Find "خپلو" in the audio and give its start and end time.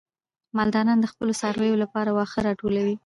1.11-1.33